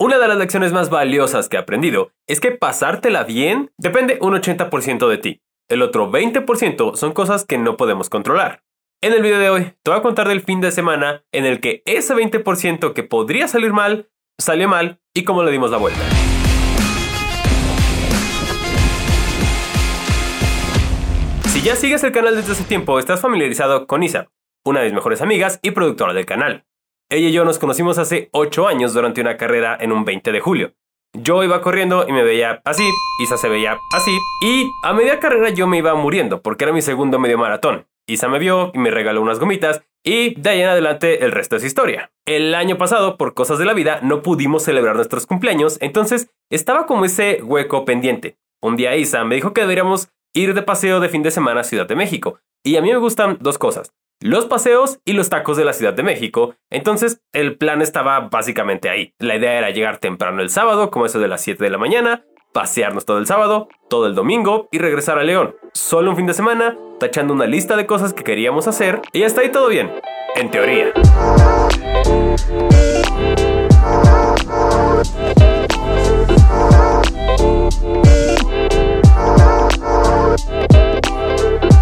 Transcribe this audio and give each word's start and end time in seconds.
Una 0.00 0.18
de 0.18 0.28
las 0.28 0.38
lecciones 0.38 0.72
más 0.72 0.90
valiosas 0.90 1.48
que 1.48 1.56
he 1.56 1.58
aprendido 1.58 2.12
es 2.28 2.38
que 2.38 2.52
pasártela 2.52 3.24
bien 3.24 3.72
depende 3.78 4.16
un 4.20 4.32
80% 4.32 5.08
de 5.08 5.18
ti. 5.18 5.42
El 5.68 5.82
otro 5.82 6.08
20% 6.08 6.94
son 6.94 7.12
cosas 7.12 7.44
que 7.44 7.58
no 7.58 7.76
podemos 7.76 8.08
controlar. 8.08 8.62
En 9.02 9.12
el 9.12 9.22
video 9.22 9.40
de 9.40 9.50
hoy 9.50 9.74
te 9.82 9.90
voy 9.90 9.98
a 9.98 10.02
contar 10.02 10.28
del 10.28 10.42
fin 10.42 10.60
de 10.60 10.70
semana 10.70 11.24
en 11.32 11.46
el 11.46 11.58
que 11.58 11.82
ese 11.84 12.14
20% 12.14 12.92
que 12.92 13.02
podría 13.02 13.48
salir 13.48 13.72
mal, 13.72 14.08
salió 14.38 14.68
mal 14.68 15.00
y 15.14 15.24
cómo 15.24 15.42
le 15.42 15.50
dimos 15.50 15.72
la 15.72 15.78
vuelta. 15.78 15.98
Si 21.48 21.60
ya 21.60 21.74
sigues 21.74 22.04
el 22.04 22.12
canal 22.12 22.36
desde 22.36 22.52
hace 22.52 22.62
tiempo, 22.62 23.00
estás 23.00 23.20
familiarizado 23.20 23.88
con 23.88 24.04
Isa, 24.04 24.28
una 24.64 24.78
de 24.78 24.86
mis 24.86 24.94
mejores 24.94 25.22
amigas 25.22 25.58
y 25.60 25.72
productora 25.72 26.12
del 26.12 26.24
canal. 26.24 26.67
Ella 27.10 27.28
y 27.28 27.32
yo 27.32 27.46
nos 27.46 27.58
conocimos 27.58 27.96
hace 27.96 28.28
8 28.32 28.68
años 28.68 28.92
durante 28.92 29.22
una 29.22 29.38
carrera 29.38 29.78
en 29.80 29.92
un 29.92 30.04
20 30.04 30.30
de 30.30 30.40
julio. 30.40 30.74
Yo 31.14 31.42
iba 31.42 31.62
corriendo 31.62 32.04
y 32.06 32.12
me 32.12 32.22
veía 32.22 32.60
así, 32.66 32.86
Isa 33.22 33.38
se 33.38 33.48
veía 33.48 33.78
así, 33.94 34.10
y 34.42 34.66
a 34.84 34.92
media 34.92 35.18
carrera 35.18 35.48
yo 35.48 35.66
me 35.66 35.78
iba 35.78 35.94
muriendo 35.94 36.42
porque 36.42 36.64
era 36.64 36.72
mi 36.74 36.82
segundo 36.82 37.18
medio 37.18 37.38
maratón. 37.38 37.86
Isa 38.06 38.28
me 38.28 38.38
vio 38.38 38.72
y 38.74 38.78
me 38.78 38.90
regaló 38.90 39.22
unas 39.22 39.38
gomitas 39.38 39.82
y 40.04 40.38
de 40.38 40.50
ahí 40.50 40.60
en 40.60 40.68
adelante 40.68 41.24
el 41.24 41.32
resto 41.32 41.56
es 41.56 41.64
historia. 41.64 42.12
El 42.26 42.54
año 42.54 42.76
pasado, 42.76 43.16
por 43.16 43.32
cosas 43.32 43.58
de 43.58 43.64
la 43.64 43.72
vida, 43.72 44.00
no 44.02 44.20
pudimos 44.20 44.64
celebrar 44.64 44.96
nuestros 44.96 45.24
cumpleaños, 45.24 45.78
entonces 45.80 46.30
estaba 46.50 46.84
como 46.84 47.06
ese 47.06 47.40
hueco 47.42 47.86
pendiente. 47.86 48.36
Un 48.60 48.76
día 48.76 48.96
Isa 48.96 49.24
me 49.24 49.36
dijo 49.36 49.54
que 49.54 49.62
deberíamos 49.62 50.10
ir 50.34 50.52
de 50.52 50.60
paseo 50.60 51.00
de 51.00 51.08
fin 51.08 51.22
de 51.22 51.30
semana 51.30 51.60
a 51.60 51.64
Ciudad 51.64 51.88
de 51.88 51.96
México. 51.96 52.38
Y 52.62 52.76
a 52.76 52.82
mí 52.82 52.92
me 52.92 52.98
gustan 52.98 53.38
dos 53.40 53.56
cosas, 53.56 53.94
los 54.20 54.46
paseos 54.46 54.98
y 55.04 55.12
los 55.12 55.28
tacos 55.28 55.56
de 55.56 55.64
la 55.64 55.72
Ciudad 55.72 55.94
de 55.94 56.02
México. 56.02 56.54
Entonces 56.70 57.20
el 57.32 57.56
plan 57.56 57.82
estaba 57.82 58.20
básicamente 58.20 58.88
ahí. 58.88 59.14
La 59.18 59.36
idea 59.36 59.58
era 59.58 59.70
llegar 59.70 59.98
temprano 59.98 60.42
el 60.42 60.50
sábado, 60.50 60.90
como 60.90 61.06
eso 61.06 61.18
de 61.18 61.28
las 61.28 61.42
7 61.42 61.62
de 61.62 61.70
la 61.70 61.78
mañana, 61.78 62.24
pasearnos 62.52 63.04
todo 63.04 63.18
el 63.18 63.26
sábado, 63.26 63.68
todo 63.88 64.06
el 64.06 64.14
domingo 64.14 64.68
y 64.72 64.78
regresar 64.78 65.18
a 65.18 65.24
León. 65.24 65.54
Solo 65.72 66.10
un 66.10 66.16
fin 66.16 66.26
de 66.26 66.34
semana, 66.34 66.76
tachando 66.98 67.34
una 67.34 67.46
lista 67.46 67.76
de 67.76 67.86
cosas 67.86 68.12
que 68.12 68.24
queríamos 68.24 68.66
hacer 68.66 69.00
y 69.12 69.22
hasta 69.22 69.42
ahí 69.42 69.50
todo 69.50 69.68
bien. 69.68 69.92
En 70.36 70.50
teoría. 70.50 70.92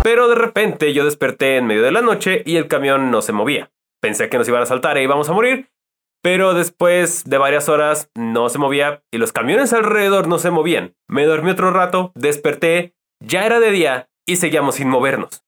Pero 0.06 0.28
de 0.28 0.36
repente 0.36 0.92
yo 0.92 1.04
desperté 1.04 1.56
en 1.56 1.66
medio 1.66 1.82
de 1.82 1.90
la 1.90 2.00
noche 2.00 2.40
y 2.46 2.58
el 2.58 2.68
camión 2.68 3.10
no 3.10 3.22
se 3.22 3.32
movía. 3.32 3.72
Pensé 4.00 4.28
que 4.28 4.38
nos 4.38 4.46
iban 4.46 4.62
a 4.62 4.66
saltar 4.66 4.96
e 4.96 5.02
íbamos 5.02 5.28
a 5.28 5.32
morir, 5.32 5.68
pero 6.22 6.54
después 6.54 7.24
de 7.24 7.38
varias 7.38 7.68
horas 7.68 8.08
no 8.14 8.48
se 8.48 8.60
movía 8.60 9.02
y 9.10 9.18
los 9.18 9.32
camiones 9.32 9.72
alrededor 9.72 10.28
no 10.28 10.38
se 10.38 10.52
movían. 10.52 10.94
Me 11.08 11.24
dormí 11.24 11.50
otro 11.50 11.72
rato, 11.72 12.12
desperté, 12.14 12.94
ya 13.18 13.46
era 13.46 13.58
de 13.58 13.72
día 13.72 14.08
y 14.28 14.36
seguíamos 14.36 14.76
sin 14.76 14.88
movernos. 14.88 15.42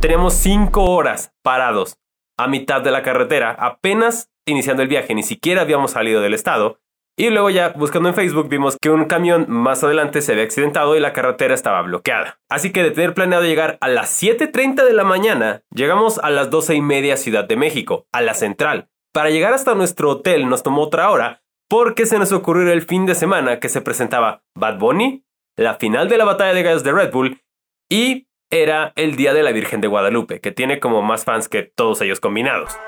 Teníamos 0.00 0.32
cinco 0.32 0.84
horas 0.84 1.34
parados 1.42 1.98
a 2.38 2.48
mitad 2.48 2.80
de 2.80 2.90
la 2.90 3.02
carretera, 3.02 3.50
apenas 3.50 4.30
iniciando 4.46 4.82
el 4.82 4.88
viaje, 4.88 5.14
ni 5.14 5.22
siquiera 5.22 5.60
habíamos 5.60 5.90
salido 5.90 6.22
del 6.22 6.32
estado, 6.32 6.78
y 7.18 7.30
luego 7.30 7.50
ya 7.50 7.70
buscando 7.70 8.08
en 8.08 8.14
Facebook 8.14 8.48
vimos 8.48 8.76
que 8.80 8.90
un 8.90 9.06
camión 9.06 9.46
más 9.48 9.82
adelante 9.82 10.22
se 10.22 10.32
había 10.32 10.44
accidentado 10.44 10.96
y 10.96 11.00
la 11.00 11.12
carretera 11.12 11.52
estaba 11.52 11.82
bloqueada. 11.82 12.38
Así 12.48 12.70
que 12.70 12.84
de 12.84 12.92
tener 12.92 13.12
planeado 13.12 13.44
llegar 13.44 13.76
a 13.80 13.88
las 13.88 14.22
7.30 14.22 14.84
de 14.84 14.92
la 14.92 15.02
mañana, 15.02 15.62
llegamos 15.74 16.20
a 16.20 16.30
las 16.30 16.48
12 16.48 16.76
y 16.76 16.80
media 16.80 17.16
Ciudad 17.16 17.44
de 17.44 17.56
México, 17.56 18.06
a 18.12 18.22
la 18.22 18.34
central. 18.34 18.88
Para 19.12 19.30
llegar 19.30 19.52
hasta 19.52 19.74
nuestro 19.74 20.10
hotel 20.10 20.48
nos 20.48 20.62
tomó 20.62 20.82
otra 20.82 21.10
hora 21.10 21.42
porque 21.68 22.06
se 22.06 22.20
nos 22.20 22.30
ocurrió 22.30 22.72
el 22.72 22.82
fin 22.82 23.04
de 23.04 23.16
semana 23.16 23.58
que 23.58 23.68
se 23.68 23.80
presentaba 23.80 24.44
Bad 24.54 24.78
Bunny, 24.78 25.24
la 25.56 25.74
final 25.74 26.08
de 26.08 26.18
la 26.18 26.24
batalla 26.24 26.54
de 26.54 26.62
gallos 26.62 26.84
de 26.84 26.92
Red 26.92 27.10
Bull 27.10 27.42
y 27.90 28.28
era 28.50 28.92
el 28.94 29.16
Día 29.16 29.34
de 29.34 29.42
la 29.42 29.50
Virgen 29.50 29.80
de 29.80 29.88
Guadalupe, 29.88 30.40
que 30.40 30.52
tiene 30.52 30.78
como 30.78 31.02
más 31.02 31.24
fans 31.24 31.48
que 31.48 31.64
todos 31.64 32.00
ellos 32.00 32.20
combinados. 32.20 32.78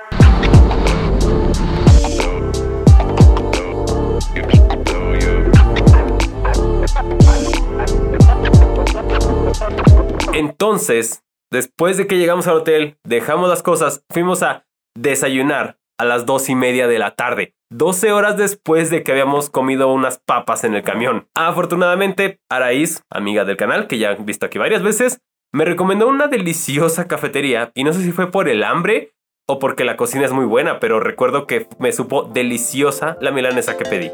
Entonces, 10.32 11.24
después 11.50 11.96
de 11.96 12.06
que 12.06 12.16
llegamos 12.16 12.46
al 12.46 12.58
hotel, 12.58 12.96
dejamos 13.04 13.48
las 13.48 13.62
cosas, 13.62 14.04
fuimos 14.10 14.42
a 14.42 14.64
desayunar 14.96 15.78
a 15.98 16.04
las 16.04 16.24
dos 16.24 16.48
y 16.48 16.54
media 16.54 16.86
de 16.86 16.98
la 16.98 17.14
tarde, 17.14 17.54
12 17.72 18.12
horas 18.12 18.36
después 18.36 18.90
de 18.90 19.02
que 19.02 19.12
habíamos 19.12 19.50
comido 19.50 19.92
unas 19.92 20.18
papas 20.18 20.64
en 20.64 20.74
el 20.74 20.82
camión. 20.82 21.28
Afortunadamente, 21.34 22.40
Araíz, 22.48 23.02
amiga 23.10 23.44
del 23.44 23.56
canal, 23.56 23.86
que 23.86 23.98
ya 23.98 24.10
han 24.10 24.24
visto 24.24 24.46
aquí 24.46 24.58
varias 24.58 24.82
veces, 24.82 25.20
me 25.52 25.64
recomendó 25.64 26.08
una 26.08 26.28
deliciosa 26.28 27.08
cafetería 27.08 27.72
y 27.74 27.84
no 27.84 27.92
sé 27.92 28.02
si 28.02 28.12
fue 28.12 28.30
por 28.30 28.48
el 28.48 28.62
hambre 28.62 29.12
o 29.48 29.58
porque 29.58 29.84
la 29.84 29.96
cocina 29.96 30.24
es 30.24 30.32
muy 30.32 30.44
buena, 30.44 30.78
pero 30.78 31.00
recuerdo 31.00 31.46
que 31.46 31.66
me 31.80 31.92
supo 31.92 32.22
deliciosa 32.22 33.18
la 33.20 33.32
milanesa 33.32 33.76
que 33.76 33.84
pedí. 33.84 34.12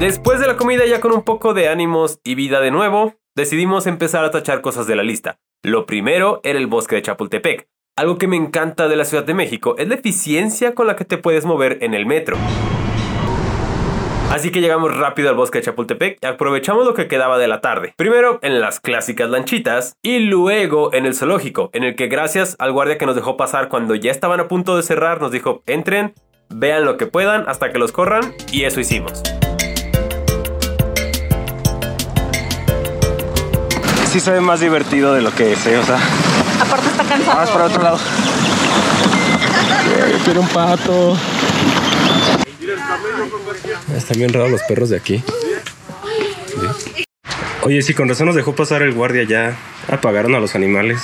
Después 0.00 0.40
de 0.40 0.46
la 0.46 0.56
comida 0.56 0.86
ya 0.86 0.98
con 0.98 1.12
un 1.12 1.20
poco 1.24 1.52
de 1.52 1.68
ánimos 1.68 2.20
y 2.24 2.34
vida 2.34 2.60
de 2.60 2.70
nuevo, 2.70 3.16
decidimos 3.36 3.86
empezar 3.86 4.24
a 4.24 4.30
tachar 4.30 4.62
cosas 4.62 4.86
de 4.86 4.96
la 4.96 5.02
lista. 5.02 5.40
Lo 5.62 5.84
primero 5.84 6.40
era 6.42 6.58
el 6.58 6.68
bosque 6.68 6.94
de 6.94 7.02
Chapultepec. 7.02 7.68
Algo 7.98 8.16
que 8.16 8.26
me 8.26 8.36
encanta 8.36 8.88
de 8.88 8.96
la 8.96 9.04
Ciudad 9.04 9.24
de 9.24 9.34
México 9.34 9.74
es 9.76 9.88
la 9.88 9.96
eficiencia 9.96 10.74
con 10.74 10.86
la 10.86 10.96
que 10.96 11.04
te 11.04 11.18
puedes 11.18 11.44
mover 11.44 11.76
en 11.82 11.92
el 11.92 12.06
metro. 12.06 12.38
Así 14.30 14.50
que 14.50 14.62
llegamos 14.62 14.96
rápido 14.96 15.28
al 15.28 15.34
bosque 15.34 15.58
de 15.58 15.64
Chapultepec 15.64 16.16
y 16.22 16.26
aprovechamos 16.26 16.86
lo 16.86 16.94
que 16.94 17.06
quedaba 17.06 17.36
de 17.36 17.48
la 17.48 17.60
tarde. 17.60 17.92
Primero 17.98 18.38
en 18.40 18.58
las 18.58 18.80
clásicas 18.80 19.28
lanchitas 19.28 19.98
y 20.02 20.20
luego 20.20 20.94
en 20.94 21.04
el 21.04 21.14
zoológico, 21.14 21.68
en 21.74 21.84
el 21.84 21.94
que 21.94 22.06
gracias 22.06 22.56
al 22.58 22.72
guardia 22.72 22.96
que 22.96 23.04
nos 23.04 23.16
dejó 23.16 23.36
pasar 23.36 23.68
cuando 23.68 23.94
ya 23.94 24.12
estaban 24.12 24.40
a 24.40 24.48
punto 24.48 24.78
de 24.78 24.82
cerrar, 24.82 25.20
nos 25.20 25.30
dijo 25.30 25.62
entren, 25.66 26.14
vean 26.48 26.86
lo 26.86 26.96
que 26.96 27.06
puedan 27.06 27.46
hasta 27.50 27.70
que 27.70 27.78
los 27.78 27.92
corran 27.92 28.34
y 28.50 28.64
eso 28.64 28.80
hicimos. 28.80 29.22
Sí 34.10 34.18
se 34.18 34.32
ve 34.32 34.40
más 34.40 34.58
divertido 34.58 35.14
de 35.14 35.22
lo 35.22 35.32
que 35.32 35.52
es, 35.52 35.58
o 35.58 35.84
sea. 35.84 36.00
Aparte 36.60 36.88
está 36.88 37.04
cansado. 37.04 37.36
Vamos 37.36 37.50
para 37.50 37.64
otro 37.66 37.82
lado. 37.82 37.98
quiero 40.24 40.40
un 40.40 40.48
pato. 40.48 41.16
Están 43.96 44.18
bien 44.18 44.32
raros 44.32 44.50
los 44.50 44.62
perros 44.62 44.90
de 44.90 44.96
aquí. 44.96 45.22
Oye, 47.62 47.82
si 47.82 47.94
con 47.94 48.08
razón 48.08 48.26
nos 48.26 48.34
dejó 48.34 48.54
pasar 48.54 48.82
el 48.82 48.92
guardia 48.92 49.22
ya. 49.22 49.56
Apagaron 49.88 50.34
a 50.34 50.40
los 50.40 50.56
animales. 50.56 51.00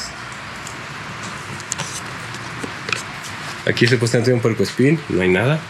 Aquí 3.67 3.87
supuestamente 3.87 4.31
hay 4.31 4.35
un 4.35 4.41
puerco 4.41 4.63
espín, 4.65 5.01
no 5.09 5.23
hay 5.23 5.29
nada. 5.29 5.61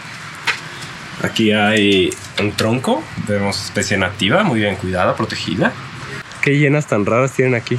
Aquí 1.22 1.52
hay 1.52 2.14
un 2.40 2.52
tronco, 2.52 3.02
vemos 3.26 3.62
especie 3.64 3.96
nativa, 3.96 4.42
muy 4.42 4.60
bien 4.60 4.76
cuidada, 4.76 5.16
protegida. 5.16 5.72
Qué 6.46 6.56
llenas 6.56 6.86
tan 6.86 7.04
raras 7.04 7.32
tienen 7.32 7.56
aquí. 7.56 7.76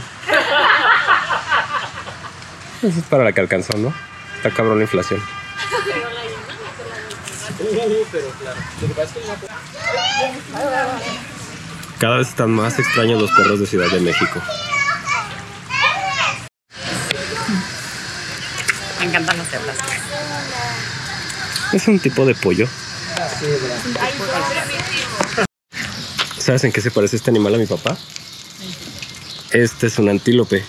Eso 2.84 3.00
es 3.00 3.06
para 3.06 3.24
la 3.24 3.32
que 3.32 3.40
alcanzó, 3.40 3.78
¿no? 3.78 3.94
Está 4.36 4.52
cabrón 4.52 4.80
la 4.80 4.84
inflación. 4.84 5.24
Cada 11.98 12.18
vez 12.18 12.28
están 12.28 12.52
más 12.52 12.78
extraños 12.78 13.22
los 13.22 13.32
perros 13.32 13.62
de 13.62 13.68
Ciudad 13.68 13.90
de 13.90 14.02
México. 14.02 14.42
Me 19.00 19.06
encantan 19.06 19.38
los 19.38 19.48
perros. 19.48 19.78
Es 21.72 21.88
un 21.88 22.00
tipo 22.00 22.26
de 22.26 22.36
pollo. 22.36 22.68
¿Sabes 26.38 26.66
en 26.66 26.74
qué 26.74 26.82
se 26.82 26.92
parece 26.92 27.16
este 27.16 27.30
animal 27.30 27.56
a 27.56 27.58
mi 27.60 27.66
papá? 27.66 27.98
Este 29.52 29.88
es 29.88 29.98
un 30.00 30.10
antílope. 30.10 30.64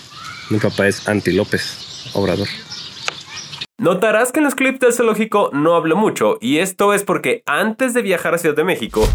Mi 0.49 0.57
papá 0.57 0.87
es 0.87 1.07
antílopes, 1.07 2.11
obrador. 2.13 2.47
Notarás 3.77 4.31
que 4.31 4.39
en 4.39 4.45
los 4.45 4.55
clips 4.55 4.79
del 4.79 4.93
zoológico 4.93 5.51
no 5.53 5.75
hablo 5.75 5.95
mucho, 5.95 6.37
y 6.41 6.57
esto 6.57 6.93
es 6.93 7.03
porque 7.03 7.43
antes 7.45 7.93
de 7.93 8.01
viajar 8.01 8.33
a 8.33 8.37
Ciudad 8.37 8.55
de 8.55 8.63
México, 8.63 9.07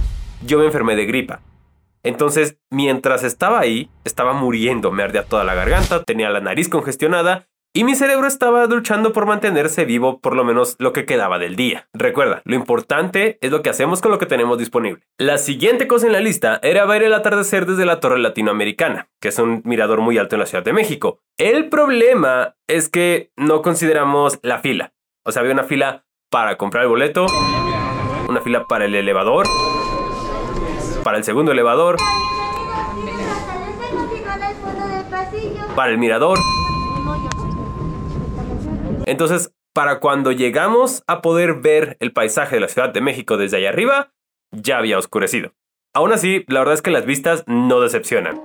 yo 0.46 0.58
me 0.58 0.66
enfermé 0.66 0.96
de 0.96 1.06
gripa. 1.06 1.40
Entonces, 2.02 2.58
mientras 2.70 3.24
estaba 3.24 3.60
ahí, 3.60 3.90
estaba 4.04 4.32
muriendo, 4.32 4.90
me 4.90 5.02
ardía 5.02 5.24
toda 5.24 5.44
la 5.44 5.54
garganta, 5.54 6.04
tenía 6.04 6.30
la 6.30 6.40
nariz 6.40 6.68
congestionada 6.68 7.48
y 7.76 7.82
mi 7.82 7.96
cerebro 7.96 8.28
estaba 8.28 8.66
luchando 8.66 9.12
por 9.12 9.26
mantenerse 9.26 9.84
vivo 9.84 10.20
por 10.20 10.36
lo 10.36 10.44
menos 10.44 10.76
lo 10.78 10.92
que 10.92 11.06
quedaba 11.06 11.40
del 11.40 11.56
día. 11.56 11.88
Recuerda, 11.92 12.40
lo 12.44 12.54
importante 12.54 13.36
es 13.40 13.50
lo 13.50 13.62
que 13.62 13.70
hacemos 13.70 14.00
con 14.00 14.12
lo 14.12 14.18
que 14.18 14.26
tenemos 14.26 14.58
disponible. 14.58 15.02
La 15.18 15.38
siguiente 15.38 15.88
cosa 15.88 16.06
en 16.06 16.12
la 16.12 16.20
lista 16.20 16.60
era 16.62 16.86
ver 16.86 17.02
el 17.02 17.12
atardecer 17.12 17.66
desde 17.66 17.84
la 17.84 17.98
Torre 17.98 18.20
Latinoamericana, 18.20 19.08
que 19.20 19.28
es 19.28 19.38
un 19.40 19.60
mirador 19.64 20.00
muy 20.00 20.18
alto 20.18 20.36
en 20.36 20.40
la 20.40 20.46
Ciudad 20.46 20.64
de 20.64 20.72
México. 20.72 21.18
El 21.36 21.68
problema 21.68 22.54
es 22.68 22.88
que 22.88 23.32
no 23.36 23.60
consideramos 23.60 24.38
la 24.42 24.60
fila. 24.60 24.92
O 25.24 25.32
sea, 25.32 25.40
había 25.40 25.52
una 25.52 25.64
fila 25.64 26.04
para 26.30 26.56
comprar 26.56 26.84
el 26.84 26.90
boleto, 26.90 27.26
una 28.28 28.40
fila 28.40 28.66
para 28.68 28.84
el 28.84 28.94
elevador, 28.94 29.48
para 31.02 31.18
el 31.18 31.24
segundo 31.24 31.50
elevador, 31.50 31.96
para 35.74 35.90
el 35.90 35.98
mirador. 35.98 36.38
Entonces, 39.06 39.52
para 39.72 40.00
cuando 40.00 40.32
llegamos 40.32 41.02
a 41.06 41.20
poder 41.20 41.54
ver 41.54 41.96
el 42.00 42.12
paisaje 42.12 42.56
de 42.56 42.60
la 42.60 42.68
Ciudad 42.68 42.92
de 42.92 43.00
México 43.00 43.36
desde 43.36 43.58
allá 43.58 43.70
arriba, 43.70 44.12
ya 44.52 44.78
había 44.78 44.98
oscurecido. 44.98 45.52
Aún 45.92 46.12
así, 46.12 46.44
la 46.48 46.60
verdad 46.60 46.74
es 46.74 46.82
que 46.82 46.90
las 46.90 47.06
vistas 47.06 47.44
no 47.46 47.80
decepcionan. 47.80 48.40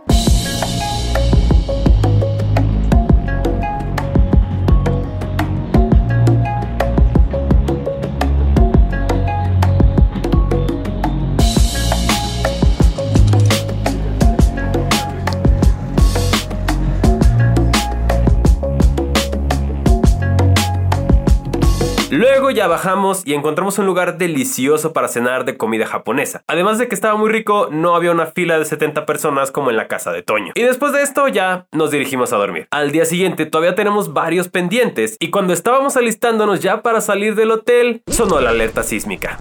Ya 22.51 22.67
bajamos 22.67 23.21
y 23.25 23.35
encontramos 23.35 23.77
un 23.77 23.85
lugar 23.85 24.17
delicioso 24.17 24.91
para 24.91 25.07
cenar 25.07 25.45
de 25.45 25.55
comida 25.55 25.85
japonesa. 25.85 26.43
Además 26.47 26.79
de 26.79 26.87
que 26.87 26.95
estaba 26.95 27.15
muy 27.15 27.29
rico, 27.29 27.69
no 27.71 27.95
había 27.95 28.11
una 28.11 28.25
fila 28.25 28.57
de 28.57 28.65
70 28.65 29.05
personas 29.05 29.51
como 29.51 29.69
en 29.69 29.77
la 29.77 29.87
casa 29.87 30.11
de 30.11 30.23
Toño. 30.23 30.53
Y 30.55 30.63
después 30.63 30.93
de 30.93 31.03
esto 31.03 31.27
ya 31.27 31.67
nos 31.71 31.91
dirigimos 31.91 32.33
a 32.33 32.37
dormir. 32.37 32.67
Al 32.71 32.91
día 32.91 33.05
siguiente 33.05 33.45
todavía 33.45 33.75
tenemos 33.75 34.13
varios 34.13 34.49
pendientes 34.49 35.15
y 35.19 35.29
cuando 35.29 35.53
estábamos 35.53 35.95
alistándonos 35.95 36.59
ya 36.59 36.81
para 36.81 37.01
salir 37.01 37.35
del 37.35 37.51
hotel, 37.51 38.01
sonó 38.07 38.39
la 38.39 38.49
alerta 38.49 38.83
sísmica. 38.83 39.37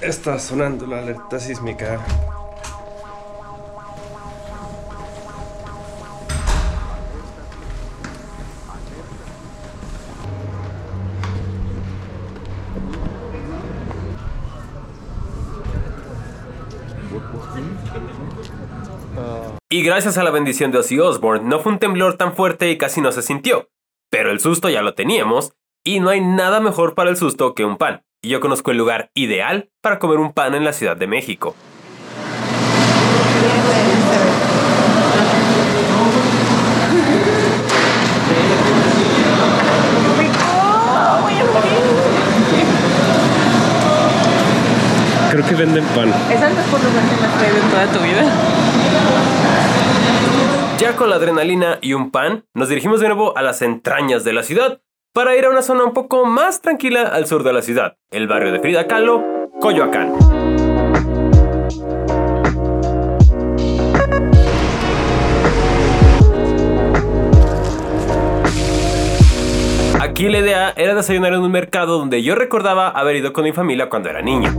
Está 0.00 0.38
sonando 0.38 0.86
la 0.86 1.00
alerta 1.00 1.38
sísmica. 1.38 2.00
Y 19.70 19.82
gracias 19.82 20.16
a 20.18 20.22
la 20.22 20.30
bendición 20.30 20.70
de 20.70 20.78
Ozzy 20.78 20.98
Osbourne, 20.98 21.48
no 21.48 21.60
fue 21.60 21.72
un 21.72 21.78
temblor 21.78 22.16
tan 22.16 22.34
fuerte 22.34 22.70
y 22.70 22.78
casi 22.78 23.00
no 23.00 23.12
se 23.12 23.22
sintió. 23.22 23.68
Pero 24.10 24.30
el 24.30 24.40
susto 24.40 24.70
ya 24.70 24.82
lo 24.82 24.94
teníamos, 24.94 25.52
y 25.84 26.00
no 26.00 26.10
hay 26.10 26.20
nada 26.20 26.60
mejor 26.60 26.94
para 26.94 27.10
el 27.10 27.16
susto 27.16 27.54
que 27.54 27.64
un 27.64 27.76
pan. 27.76 28.02
Y 28.22 28.30
yo 28.30 28.40
conozco 28.40 28.70
el 28.70 28.78
lugar 28.78 29.10
ideal 29.14 29.70
para 29.80 29.98
comer 29.98 30.18
un 30.18 30.32
pan 30.32 30.54
en 30.54 30.64
la 30.64 30.72
Ciudad 30.72 30.96
de 30.96 31.06
México. 31.06 31.54
Creo 45.30 45.44
que 45.46 45.47
venden 45.58 45.84
pan. 45.86 46.08
¿Es 46.08 46.40
el 46.40 46.54
mejor 46.54 46.84
lugar 46.84 47.02
que 47.08 47.16
me 47.20 47.26
has 47.26 47.38
traído 47.38 47.56
en 47.56 47.70
toda 47.70 47.86
tu 47.86 47.98
vida? 47.98 48.22
Ya 50.78 50.94
con 50.94 51.10
la 51.10 51.16
adrenalina 51.16 51.78
y 51.80 51.94
un 51.94 52.12
pan, 52.12 52.44
nos 52.54 52.68
dirigimos 52.68 53.00
de 53.00 53.08
nuevo 53.08 53.36
a 53.36 53.42
las 53.42 53.60
entrañas 53.62 54.22
de 54.22 54.32
la 54.32 54.44
ciudad 54.44 54.80
para 55.12 55.36
ir 55.36 55.44
a 55.46 55.50
una 55.50 55.62
zona 55.62 55.82
un 55.82 55.94
poco 55.94 56.24
más 56.26 56.60
tranquila 56.60 57.02
al 57.02 57.26
sur 57.26 57.42
de 57.42 57.52
la 57.52 57.62
ciudad, 57.62 57.96
el 58.12 58.28
barrio 58.28 58.52
de 58.52 58.60
Frida 58.60 58.86
Kahlo, 58.86 59.24
Coyoacán. 59.60 60.14
Aquí 70.00 70.28
la 70.28 70.38
idea 70.38 70.72
era 70.76 70.94
desayunar 70.94 71.32
en 71.32 71.40
un 71.40 71.50
mercado 71.50 71.98
donde 71.98 72.22
yo 72.22 72.36
recordaba 72.36 72.88
haber 72.88 73.16
ido 73.16 73.32
con 73.32 73.42
mi 73.42 73.52
familia 73.52 73.88
cuando 73.88 74.08
era 74.08 74.22
niño. 74.22 74.52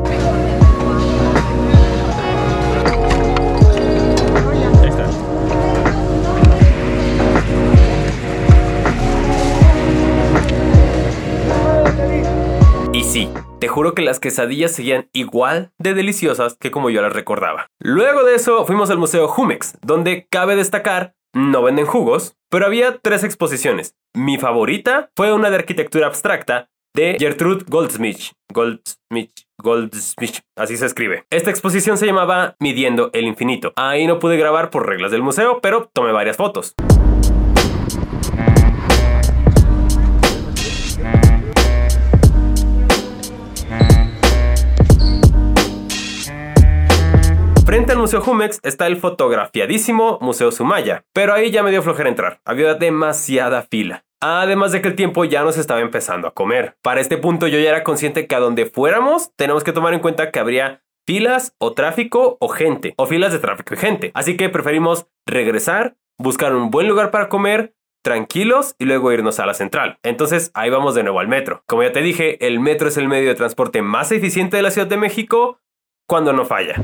Juro 13.80 13.96
que 13.96 14.02
las 14.02 14.20
quesadillas 14.20 14.74
seguían 14.74 15.08
igual 15.14 15.72
de 15.78 15.94
deliciosas 15.94 16.58
que 16.60 16.70
como 16.70 16.90
yo 16.90 17.02
las 17.02 17.14
recordaba. 17.14 17.68
Luego 17.80 18.26
de 18.26 18.36
eso 18.36 18.66
fuimos 18.66 18.90
al 18.90 18.98
Museo 18.98 19.30
Jumex, 19.30 19.78
donde 19.81 20.28
cabe 20.30 20.58
destacar, 20.58 21.16
no 21.34 21.64
venden 21.64 21.86
jugos, 21.86 22.36
pero 22.50 22.66
había 22.66 22.98
tres 22.98 23.24
exposiciones. 23.24 23.96
Mi 24.14 24.38
favorita 24.38 25.12
fue 25.16 25.31
una 25.31 25.50
de 25.50 25.56
arquitectura 25.56 26.08
abstracta 26.08 26.68
de 26.94 27.16
Gertrude 27.18 27.64
Goldsmith. 27.70 28.34
Goldsmith, 28.52 29.31
Goldsmith, 29.58 30.40
así 30.58 30.76
se 30.76 30.86
escribe. 30.86 31.24
Esta 31.30 31.50
exposición 31.50 31.98
se 31.98 32.06
llamaba 32.06 32.58
Midiendo 32.60 33.12
el 33.14 33.28
Infinito. 33.28 33.72
Ahí 33.78 34.08
no 34.08 34.20
pude 34.20 34.36
grabar 34.36 34.72
por 34.72 34.90
reglas 34.90 35.12
del 35.12 35.24
museo, 35.24 35.62
pero 35.62 35.90
tomé 35.94 36.12
varias 36.12 36.36
fotos. 36.36 36.76
Museo 48.00 48.22
Jumex 48.22 48.62
está 48.63 48.88
el 48.88 48.96
fotografiadísimo 48.96 50.19
Museo 50.22 50.54
Sumaya, 50.54 51.04
pero 51.12 51.34
ahí 51.34 51.51
ya 51.51 51.63
me 51.63 51.72
dio 51.72 51.84
flojera 51.84 52.07
entrar, 52.07 52.40
había 52.46 52.74
demasiada 52.74 53.63
fila. 53.63 54.06
Además 54.22 54.72
de 54.72 54.81
que 54.81 54.88
el 54.88 54.96
tiempo 54.96 55.25
ya 55.25 55.44
nos 55.44 55.57
estaba 55.57 55.81
empezando 55.81 56.28
a 56.28 56.34
comer. 56.34 56.78
Para 56.81 57.01
este 57.01 57.18
punto 57.18 57.48
yo 57.48 57.60
ya 57.60 57.69
era 57.69 57.84
consciente 57.84 58.25
que 58.25 58.36
a 58.36 58.40
donde 58.40 58.66
fuéramos 58.66 59.36
tenemos 59.36 59.66
que 59.66 59.74
tomar 59.74 59.94
en 59.94 60.00
cuenta 60.00 60.31
que 60.31 60.40
habría 60.40 60.81
filas 61.06 61.56
o 61.57 61.74
tráfico 61.74 62.38
o 62.40 62.48
gente, 62.48 62.94
o 62.96 63.06
filas 63.06 63.34
de 63.34 63.40
tráfico 63.40 63.74
y 63.74 63.78
gente. 63.78 64.12
Así 64.13 64.38
que 64.38 64.48
preferimos 64.48 65.07
regresar, 65.26 65.97
buscar 66.18 66.56
un 66.56 66.71
buen 66.71 66.88
lugar 66.88 67.12
para 67.12 67.28
comer, 67.28 67.76
tranquilos 68.02 68.76
y 68.80 68.85
luego 68.85 69.12
irnos 69.12 69.42
a 69.42 69.45
la 69.45 69.54
central. 69.54 70.00
Entonces 70.04 70.52
ahí 70.54 70.69
vamos 70.69 70.95
de 70.95 71.04
nuevo 71.04 71.19
al 71.19 71.28
metro. 71.28 71.64
Como 71.66 71.83
ya 71.83 71.92
te 71.92 72.02
dije, 72.02 72.47
el 72.47 72.62
metro 72.62 72.88
es 72.88 72.95
el 72.95 73.09
medio 73.09 73.28
de 73.28 73.35
transporte 73.35 73.81
más 73.81 74.14
eficiente 74.14 74.56
de 74.56 74.64
la 74.64 74.71
Ciudad 74.71 74.88
de 74.88 74.95
México 74.95 75.59
cuando 76.07 76.31
no 76.31 76.45
falla. 76.45 76.81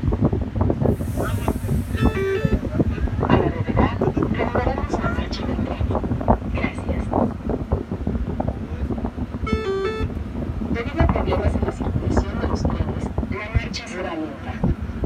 Debido 10.71 11.03
a 11.03 11.07
problemas 11.07 11.55
en 11.55 11.65
la 11.65 11.71
circulación 11.71 12.39
de 12.41 12.47
los 12.47 12.61
trenes, 12.61 13.03
la 13.31 13.49
marcha 13.49 13.87
será 13.87 14.13
lenta. 14.13 14.53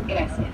Gracias. 0.07 0.47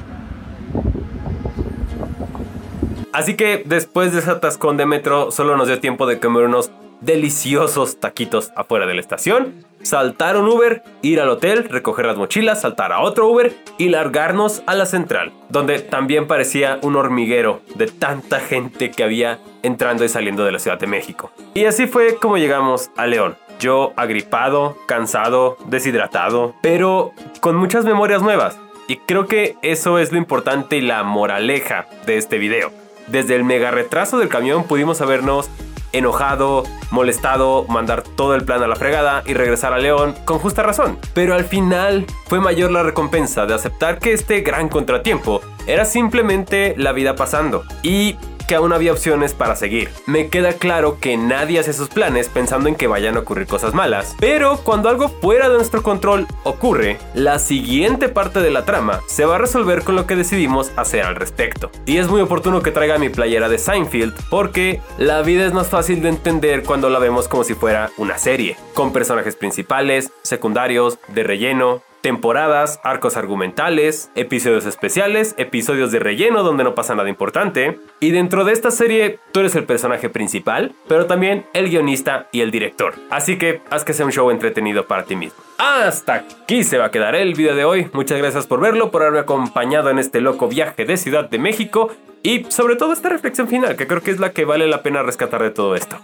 Así 3.16 3.36
que 3.36 3.64
después 3.64 4.12
de 4.12 4.20
ese 4.20 4.30
atascón 4.30 4.76
de 4.76 4.86
metro, 4.86 5.32
solo 5.32 5.56
nos 5.56 5.68
dio 5.68 5.80
tiempo 5.80 6.06
de 6.06 6.20
comer 6.20 6.44
unos 6.44 6.70
deliciosos 7.00 7.98
taquitos 8.02 8.52
afuera 8.58 8.86
de 8.88 8.94
la 8.94 9.00
estación, 9.00 9.64
saltar 9.84 10.36
un 10.36 10.50
Uber, 10.50 10.84
ir 11.02 11.22
al 11.22 11.30
hotel, 11.30 11.64
recoger 11.70 12.08
las 12.08 12.18
mochilas, 12.18 12.60
saltar 12.60 12.92
a 12.92 13.00
otro 13.00 13.30
Uber 13.30 13.56
y 13.78 13.88
largarnos 13.88 14.64
a 14.68 14.76
la 14.76 14.86
central, 14.86 15.32
donde 15.48 15.80
también 15.80 16.28
parecía 16.28 16.78
un 16.82 16.98
hormiguero 16.98 17.62
de 17.76 17.88
tanta 17.88 18.42
gente 18.42 18.92
que 18.92 19.06
había 19.06 19.40
entrando 19.64 20.04
y 20.04 20.10
saliendo 20.10 20.44
de 20.44 20.52
la 20.52 20.60
Ciudad 20.60 20.78
de 20.78 20.88
México. 20.88 21.32
Y 21.54 21.64
así 21.64 21.88
fue 21.88 22.18
como 22.18 22.38
llegamos 22.38 22.92
a 22.98 23.08
León. 23.08 23.38
Yo 23.62 23.94
agripado, 23.96 24.78
cansado, 24.88 25.56
deshidratado, 25.68 26.54
pero 26.62 27.14
con 27.40 27.56
muchas 27.56 27.86
memorias 27.86 28.22
nuevas. 28.22 28.60
Y 28.90 28.98
creo 28.98 29.26
que 29.26 29.56
eso 29.62 30.00
es 30.00 30.12
lo 30.12 30.18
importante 30.18 30.76
y 30.76 30.82
la 30.82 31.04
moraleja 31.04 31.88
de 32.06 32.18
este 32.18 32.40
video. 32.40 32.74
Desde 33.08 33.36
el 33.36 33.44
mega 33.44 33.72
retraso 33.72 34.18
del 34.18 34.30
camión 34.30 34.64
pudimos 34.64 35.02
habernos 35.02 35.50
enojado, 35.92 36.64
molestado, 36.92 37.66
mandar 37.70 38.04
todo 38.04 38.36
el 38.36 38.44
plan 38.44 38.62
a 38.62 38.68
la 38.68 38.76
fregada 38.76 39.24
y 39.26 39.34
regresar 39.34 39.74
a 39.74 39.78
León 39.78 40.14
con 40.26 40.40
justa 40.40 40.62
razón. 40.62 40.98
Pero 41.14 41.34
al 41.34 41.46
final 41.46 42.06
fue 42.28 42.42
mayor 42.42 42.72
la 42.72 42.84
recompensa 42.84 43.46
de 43.46 43.54
aceptar 43.54 44.00
que 44.00 44.14
este 44.14 44.42
gran 44.42 44.68
contratiempo 44.68 45.42
era 45.68 45.86
simplemente 45.86 46.74
la 46.78 46.92
vida 46.92 47.16
pasando. 47.16 47.64
Y 47.82 48.18
que 48.48 48.56
aún 48.56 48.74
había 48.74 48.92
opciones 48.92 49.34
para 49.34 49.56
seguir. 49.56 49.90
Me 50.06 50.30
queda 50.30 50.54
claro 50.54 50.98
que 51.00 51.18
nadie 51.18 51.60
hace 51.60 51.74
sus 51.74 51.90
planes 51.90 52.30
pensando 52.30 52.70
en 52.70 52.76
que 52.76 52.88
vayan 52.88 53.16
a 53.16 53.20
ocurrir 53.20 53.48
cosas 53.48 53.74
malas, 53.74 54.16
pero 54.20 54.58
cuando 54.64 54.90
algo 54.90 55.10
fuera 55.10 55.50
de 55.50 55.56
nuestro 55.56 55.84
control 55.84 56.28
ocurre, 56.44 56.98
la 57.14 57.40
siguiente 57.40 58.10
parte 58.10 58.40
de 58.42 58.52
la 58.52 58.66
trama 58.66 59.02
se 59.08 59.26
va 59.26 59.36
a 59.36 59.40
resolver 59.40 59.84
con 59.84 59.96
lo 59.96 60.08
que 60.08 60.16
decidimos 60.16 60.72
hacer 60.76 61.04
al 61.04 61.16
respecto. 61.16 61.72
Y 61.86 61.98
es 61.98 62.08
muy 62.08 62.22
oportuno 62.22 62.62
que 62.62 62.72
traiga 62.72 62.98
mi 62.98 63.10
playera 63.10 63.50
de 63.50 63.58
Seinfeld 63.58 64.14
porque 64.30 64.82
la 64.98 65.22
vida 65.22 65.46
es 65.46 65.54
más 65.54 65.68
fácil 65.68 66.02
de 66.02 66.10
entender 66.10 66.64
cuando 66.64 66.90
la 66.90 67.00
vemos 67.00 67.28
como 67.28 67.44
si 67.44 67.54
fuera 67.54 67.92
una 67.98 68.18
serie, 68.18 68.58
con 68.74 68.94
personajes 68.94 69.36
principales, 69.36 70.12
secundarios, 70.24 70.98
de 71.08 71.24
relleno, 71.24 71.82
temporadas, 72.06 72.80
arcos 72.84 73.18
argumentales, 73.18 74.12
episodios 74.14 74.68
especiales, 74.68 75.34
episodios 75.40 75.92
de 75.92 75.98
relleno 75.98 76.44
donde 76.44 76.64
no 76.64 76.76
pasa 76.76 76.94
nada 76.94 77.10
importante. 77.10 77.80
Y 78.00 78.12
dentro 78.12 78.46
de 78.46 78.54
esta 78.54 78.70
serie, 78.70 79.18
tú 79.32 79.40
eres 79.40 79.56
el 79.56 79.64
personaje 79.64 80.08
principal, 80.08 80.76
pero 80.88 81.08
también 81.08 81.48
el 81.54 81.68
guionista 81.68 82.28
y 82.32 82.42
el 82.42 82.52
director. 82.52 82.94
Así 83.10 83.40
que 83.40 83.64
haz 83.72 83.84
que 83.86 83.94
sea 83.94 84.06
un 84.06 84.12
show 84.12 84.30
entretenido 84.30 84.86
para 84.86 85.06
ti 85.06 85.16
mismo. 85.16 85.40
Hasta 85.58 86.14
aquí 86.14 86.64
se 86.64 86.78
va 86.78 86.86
a 86.86 86.92
quedar 86.92 87.16
el 87.16 87.34
video 87.34 87.56
de 87.56 87.66
hoy. 87.66 87.88
Muchas 87.92 88.20
gracias 88.20 88.46
por 88.46 88.62
verlo, 88.62 88.92
por 88.92 89.02
haberme 89.02 89.22
acompañado 89.22 89.90
en 89.90 89.98
este 89.98 90.22
loco 90.22 90.48
viaje 90.48 90.86
de 90.86 90.98
Ciudad 90.98 91.28
de 91.28 91.40
México 91.40 91.90
y 92.22 92.44
sobre 92.50 92.76
todo 92.76 92.94
esta 92.94 93.10
reflexión 93.10 93.48
final, 93.48 93.76
que 93.76 93.88
creo 93.88 94.02
que 94.02 94.12
es 94.12 94.20
la 94.20 94.32
que 94.32 94.46
vale 94.46 94.68
la 94.68 94.84
pena 94.84 95.02
rescatar 95.02 95.42
de 95.42 95.52
todo 95.52 95.76
esto. 95.76 95.98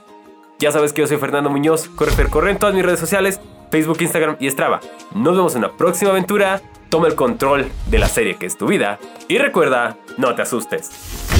Ya 0.61 0.71
sabes 0.71 0.93
que 0.93 1.01
yo 1.01 1.07
soy 1.07 1.17
Fernando 1.17 1.49
Muñoz, 1.49 1.89
corre 1.89 2.11
corre 2.29 2.51
en 2.51 2.59
todas 2.59 2.75
mis 2.75 2.85
redes 2.85 2.99
sociales, 2.99 3.41
Facebook, 3.71 3.97
Instagram 3.99 4.37
y 4.39 4.47
Strava. 4.47 4.79
Nos 5.15 5.35
vemos 5.35 5.55
en 5.55 5.63
una 5.63 5.75
próxima 5.75 6.11
aventura. 6.11 6.61
Toma 6.89 7.07
el 7.07 7.15
control 7.15 7.65
de 7.87 7.97
la 7.97 8.07
serie 8.07 8.35
que 8.35 8.45
es 8.45 8.57
tu 8.57 8.67
vida 8.67 8.99
y 9.27 9.39
recuerda, 9.39 9.97
no 10.17 10.35
te 10.35 10.43
asustes. 10.43 11.30